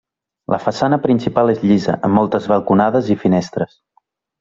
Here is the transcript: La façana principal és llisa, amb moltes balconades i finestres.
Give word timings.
La 0.53 0.57
façana 0.63 0.99
principal 1.03 1.53
és 1.55 1.63
llisa, 1.67 1.97
amb 2.09 2.21
moltes 2.21 2.51
balconades 2.57 3.15
i 3.19 3.23
finestres. 3.27 3.83